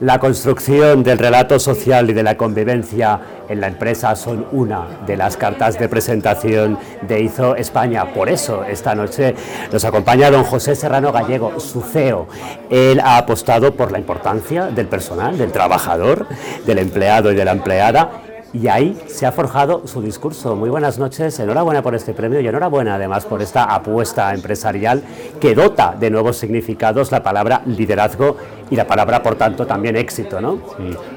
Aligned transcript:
La 0.00 0.18
construcción 0.18 1.02
del 1.02 1.18
relato 1.18 1.58
social 1.58 2.10
y 2.10 2.12
de 2.12 2.22
la 2.22 2.36
convivencia 2.36 3.20
en 3.48 3.60
la 3.60 3.68
empresa 3.68 4.14
son 4.16 4.46
una 4.52 4.86
de 5.06 5.16
las 5.16 5.36
cartas 5.36 5.78
de 5.78 5.88
presentación 5.88 6.78
de 7.02 7.20
IZO 7.22 7.56
España. 7.56 8.12
Por 8.12 8.28
eso 8.28 8.64
esta 8.64 8.94
noche 8.94 9.34
nos 9.72 9.84
acompaña 9.84 10.30
don 10.30 10.44
José 10.44 10.74
Serrano 10.74 11.12
Gallego, 11.12 11.58
su 11.60 11.80
CEO. 11.82 12.26
Él 12.70 13.00
ha 13.00 13.18
apostado 13.18 13.74
por 13.74 13.92
la 13.92 13.98
importancia 13.98 14.66
del 14.66 14.86
personal, 14.86 15.36
del 15.36 15.52
trabajador, 15.52 16.26
del 16.66 16.78
empleado 16.78 17.32
y 17.32 17.34
de 17.34 17.44
la 17.44 17.52
empleada 17.52 18.10
y 18.52 18.68
ahí 18.68 19.00
se 19.06 19.26
ha 19.26 19.32
forjado 19.32 19.86
su 19.86 20.02
discurso. 20.02 20.56
Muy 20.56 20.70
buenas 20.70 20.98
noches, 20.98 21.38
enhorabuena 21.38 21.82
por 21.82 21.94
este 21.94 22.14
premio 22.14 22.40
y 22.40 22.48
enhorabuena 22.48 22.96
además 22.96 23.24
por 23.24 23.42
esta 23.42 23.64
apuesta 23.64 24.34
empresarial 24.34 25.02
que 25.40 25.54
dota 25.54 25.94
de 25.98 26.10
nuevos 26.10 26.36
significados 26.36 27.12
la 27.12 27.22
palabra 27.22 27.62
liderazgo 27.66 28.36
y 28.70 28.76
la 28.76 28.86
palabra, 28.86 29.22
por 29.22 29.34
tanto, 29.34 29.66
también 29.66 29.96
éxito. 29.96 30.40
¿no? 30.40 30.58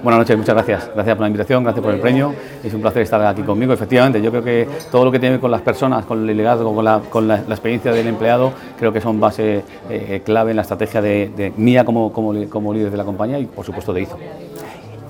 Buenas 0.03 0.19
noches, 0.19 0.37
muchas 0.37 0.55
gracias. 0.55 0.89
Gracias 0.93 1.15
por 1.15 1.21
la 1.21 1.27
invitación, 1.27 1.63
gracias 1.63 1.83
por 1.83 1.93
el 1.93 1.99
premio. 1.99 2.33
Es 2.63 2.73
un 2.73 2.81
placer 2.81 3.03
estar 3.03 3.23
aquí 3.25 3.43
conmigo. 3.43 3.73
Efectivamente, 3.73 4.21
yo 4.21 4.31
creo 4.31 4.43
que 4.43 4.67
todo 4.91 5.05
lo 5.05 5.11
que 5.11 5.19
tiene 5.19 5.33
que 5.33 5.37
ver 5.37 5.41
con 5.41 5.51
las 5.51 5.61
personas, 5.61 6.05
con 6.05 6.19
el 6.21 6.35
liderazgo, 6.35 6.73
con 6.73 6.83
la, 6.83 6.99
con 7.09 7.27
la, 7.27 7.37
experiencia 7.37 7.91
del 7.91 8.07
empleado, 8.07 8.51
creo 8.79 8.91
que 8.91 9.01
son 9.01 9.19
base 9.19 9.63
eh, 9.89 10.21
clave 10.25 10.51
en 10.51 10.55
la 10.57 10.63
estrategia 10.63 11.01
de, 11.01 11.53
mía 11.57 11.85
como, 11.85 12.11
como, 12.11 12.33
como 12.49 12.73
líder 12.73 12.89
de 12.89 12.97
la 12.97 13.03
compañía 13.03 13.37
y, 13.37 13.45
por 13.45 13.65
supuesto, 13.65 13.93
de 13.93 14.01
IZO 14.01 14.17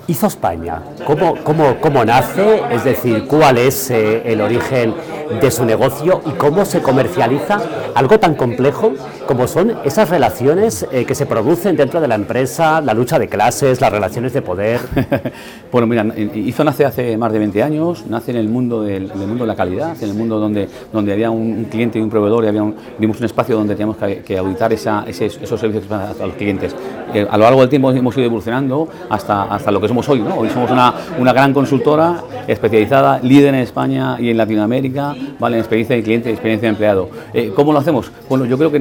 hizo 0.06 0.26
España? 0.26 0.82
¿Cómo, 1.06 1.34
cómo, 1.42 1.76
cómo 1.80 2.04
nace? 2.04 2.62
Es 2.70 2.84
decir, 2.84 3.26
¿cuál 3.26 3.58
es 3.58 3.90
eh, 3.90 4.22
el 4.24 4.40
origen 4.40 4.94
de 5.40 5.50
su 5.50 5.64
negocio 5.64 6.22
y 6.26 6.30
cómo 6.30 6.64
se 6.64 6.80
comercializa 6.82 7.60
algo 7.94 8.18
tan 8.18 8.34
complejo 8.34 8.92
como 9.26 9.46
son 9.46 9.72
esas 9.84 10.10
relaciones 10.10 10.86
eh, 10.92 11.04
que 11.04 11.14
se 11.14 11.26
producen 11.26 11.76
dentro 11.76 12.00
de 12.00 12.08
la 12.08 12.14
empresa, 12.14 12.80
la 12.80 12.92
lucha 12.92 13.18
de 13.18 13.28
clases, 13.28 13.80
las 13.80 13.90
relaciones 13.90 14.32
de 14.32 14.42
poder? 14.42 14.80
bueno, 15.72 15.86
mira, 15.86 16.06
hizo 16.34 16.64
nace 16.64 16.84
hace 16.84 17.16
más 17.16 17.32
de 17.32 17.38
20 17.38 17.62
años, 17.62 18.04
nace 18.06 18.32
en 18.32 18.36
el 18.36 18.48
mundo 18.48 18.82
del, 18.82 19.12
mundo 19.14 19.44
de 19.44 19.48
la 19.48 19.56
calidad, 19.56 19.96
en 20.02 20.10
el 20.10 20.14
mundo 20.14 20.38
donde, 20.38 20.68
donde 20.92 21.12
había 21.12 21.30
un, 21.30 21.64
cliente 21.64 21.98
y 21.98 22.02
un 22.02 22.10
proveedor 22.10 22.44
y 22.44 22.48
había 22.48 22.64
vimos 22.98 23.18
un 23.18 23.24
espacio 23.24 23.56
donde 23.56 23.74
teníamos 23.74 23.96
que, 23.96 24.38
auditar 24.38 24.72
esa, 24.72 25.04
esos 25.06 25.60
servicios 25.60 25.90
a 25.90 26.26
los 26.26 26.34
clientes. 26.34 26.74
Eh, 27.14 27.26
a 27.30 27.36
lo 27.36 27.44
largo 27.44 27.60
del 27.60 27.70
tiempo 27.70 27.92
hemos 27.92 28.16
ido 28.16 28.26
evolucionando 28.26 28.88
hasta, 29.08 29.44
hasta 29.44 29.70
lo 29.70 29.80
que 29.80 29.88
somos 29.88 30.08
hoy. 30.08 30.20
¿no? 30.20 30.34
Hoy 30.34 30.50
somos 30.50 30.70
una, 30.70 30.92
una 31.18 31.32
gran 31.32 31.52
consultora 31.52 32.22
especializada, 32.46 33.20
líder 33.20 33.54
en 33.54 33.60
España 33.60 34.16
y 34.18 34.30
en 34.30 34.36
Latinoamérica, 34.36 35.13
en 35.14 35.54
experiencia 35.54 35.96
de 35.96 36.02
cliente 36.02 36.30
experiencia 36.30 36.68
de 36.68 36.72
empleado. 36.72 37.08
Eh, 37.32 37.52
¿Cómo 37.54 37.72
lo 37.72 37.78
hacemos? 37.78 38.10
Bueno, 38.28 38.44
yo 38.44 38.58
creo 38.58 38.70
que 38.70 38.80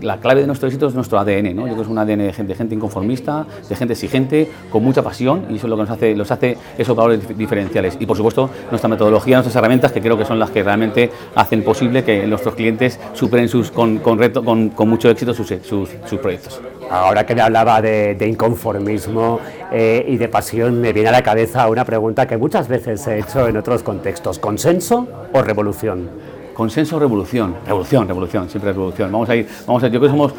la 0.00 0.18
clave 0.18 0.42
de 0.42 0.46
nuestro 0.46 0.68
éxito 0.68 0.86
es 0.86 0.94
nuestro 0.94 1.18
ADN. 1.18 1.54
Yo 1.54 1.62
creo 1.64 1.76
que 1.76 1.82
es 1.82 1.88
un 1.88 1.98
ADN 1.98 2.18
de 2.18 2.54
gente, 2.54 2.74
inconformista, 2.74 3.46
de 3.68 3.76
gente 3.76 3.94
exigente, 3.94 4.50
con 4.70 4.82
mucha 4.82 5.02
pasión 5.02 5.46
y 5.50 5.56
eso 5.56 5.66
es 5.66 5.70
lo 5.70 5.76
que 5.76 5.82
nos 5.82 5.90
hace, 5.90 6.16
los 6.16 6.30
hace 6.30 6.56
esos 6.76 6.96
valores 6.96 7.36
diferenciales. 7.36 7.96
Y 8.00 8.06
por 8.06 8.16
supuesto, 8.16 8.50
nuestra 8.70 8.88
metodología, 8.88 9.36
nuestras 9.36 9.56
herramientas, 9.56 9.92
que 9.92 10.00
creo 10.00 10.18
que 10.18 10.24
son 10.24 10.38
las 10.38 10.50
que 10.50 10.62
realmente 10.62 11.10
hacen 11.34 11.62
posible 11.62 12.04
que 12.04 12.26
nuestros 12.26 12.54
clientes 12.54 12.98
superen 13.14 13.48
sus, 13.48 13.70
con, 13.70 13.98
con, 13.98 14.18
reto, 14.18 14.44
con, 14.44 14.70
con 14.70 14.88
mucho 14.88 15.08
éxito 15.10 15.34
sus, 15.34 15.48
sus 15.48 16.18
proyectos. 16.20 16.60
Ahora 16.90 17.26
que 17.26 17.34
me 17.34 17.42
hablaba 17.42 17.82
de, 17.82 18.16
inconformismo 18.26 19.40
eh, 19.70 20.04
y 20.08 20.16
de 20.16 20.28
pasión, 20.28 20.80
me 20.80 20.92
viene 20.92 21.08
a 21.08 21.12
la 21.12 21.22
cabeza 21.22 21.68
una 21.68 21.84
pregunta 21.84 22.26
que 22.26 22.36
muchas 22.36 22.68
veces 22.68 23.06
he 23.06 23.18
hecho 23.18 23.46
en 23.46 23.56
otros 23.56 23.82
contextos. 23.82 24.38
¿Consenso 24.38 25.06
o 25.32 25.42
revolución? 25.42 26.08
Consenso, 26.58 26.98
revolución, 26.98 27.54
revolución, 27.64 28.08
revolución, 28.08 28.50
siempre 28.50 28.72
revolución. 28.72 29.12
Vamos 29.12 29.28
a 29.28 29.36
ir, 29.36 29.46
vamos 29.64 29.80
a 29.84 29.86
yo 29.86 30.00
creo 30.00 30.10
que 30.10 30.18
somos, 30.18 30.34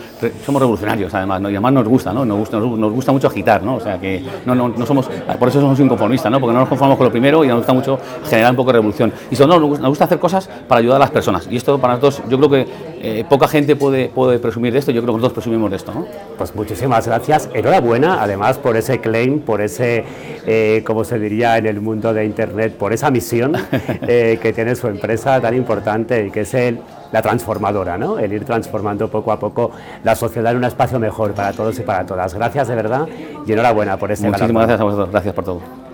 somos 0.46 0.62
revolucionarios 0.62 1.14
además, 1.14 1.40
¿no? 1.40 1.50
y 1.50 1.54
además 1.54 1.72
nos 1.72 1.88
gusta, 1.88 2.12
¿no? 2.12 2.26
Nos 2.26 2.40
gusta, 2.40 2.58
gusta 2.58 3.12
mucho 3.14 3.28
agitar, 3.28 3.64
¿no? 3.64 3.76
O 3.76 3.80
sea 3.80 3.98
que 3.98 4.22
no, 4.46 4.54
no, 4.54 4.68
no, 4.68 4.86
somos, 4.86 5.10
por 5.40 5.48
eso 5.48 5.62
somos 5.62 5.80
inconformistas, 5.80 6.30
¿no? 6.30 6.42
Porque 6.42 6.54
no 6.54 6.60
nos 6.60 6.68
conformamos 6.68 6.98
con 6.98 7.06
lo 7.06 7.12
primero 7.12 7.46
y 7.46 7.48
nos 7.48 7.60
gusta 7.60 7.72
mucho 7.72 7.98
generar 8.30 8.52
un 8.52 8.58
poco 8.58 8.72
de 8.72 8.80
revolución. 8.80 9.14
Y 9.32 9.36
eso, 9.36 9.48
no, 9.48 9.62
nos 9.62 9.88
gusta 9.88 10.04
hacer 10.04 10.20
cosas 10.20 10.50
para 10.68 10.80
ayudar 10.80 10.98
a 10.98 11.00
las 11.00 11.12
personas. 11.12 11.48
Y 11.50 11.56
esto 11.56 11.80
para 11.80 11.96
nosotros, 11.96 12.22
yo 12.28 12.38
creo 12.38 12.50
que 12.50 12.68
eh, 13.02 13.26
poca 13.30 13.48
gente 13.48 13.76
puede, 13.76 14.10
puede 14.10 14.40
presumir 14.40 14.74
de 14.74 14.80
esto, 14.80 14.92
yo 14.92 15.02
creo 15.02 15.14
que 15.14 15.18
nosotros 15.18 15.34
presumimos 15.44 15.70
de 15.70 15.78
esto, 15.78 15.94
¿no? 15.94 16.06
Pues 16.38 16.54
muchísimas 16.56 17.08
gracias, 17.08 17.50
enhorabuena, 17.54 18.22
además 18.22 18.58
por 18.58 18.76
ese 18.76 19.00
claim, 19.00 19.40
por 19.40 19.62
ese, 19.62 20.04
eh, 20.46 20.84
como 20.86 21.04
se 21.04 21.18
diría 21.18 21.58
en 21.58 21.66
el 21.66 21.82
mundo 21.82 22.14
de 22.14 22.26
Internet, 22.26 22.74
por 22.76 22.94
esa 22.94 23.10
misión 23.10 23.54
eh, 24.08 24.40
que 24.42 24.54
tiene 24.54 24.76
su 24.76 24.88
empresa 24.88 25.40
tan 25.40 25.56
importante 25.56 26.26
y 26.26 26.32
que 26.32 26.42
es 26.42 26.54
el 26.54 26.80
la 27.12 27.22
transformadora, 27.22 27.98
¿no? 27.98 28.20
el 28.20 28.32
ir 28.34 28.46
transformando 28.46 29.10
poco 29.10 29.32
a 29.32 29.40
poco 29.40 29.72
la 30.04 30.16
sociedad 30.16 30.52
en 30.52 30.60
un 30.60 30.66
espacio 30.66 31.00
mejor 31.00 31.34
para 31.34 31.54
todos 31.54 31.80
y 31.80 31.82
para 31.82 32.06
todas. 32.06 32.34
Gracias 32.34 32.68
de 32.68 32.76
verdad 32.76 33.08
y 33.46 33.52
enhorabuena 33.52 33.98
por 33.98 34.12
este 34.12 34.28
Muchísimas 34.28 34.68
gracias 34.68 34.82
a 34.82 34.84
vosotros, 34.84 35.12
gracias 35.12 35.34
por 35.34 35.44
todo. 35.44 35.89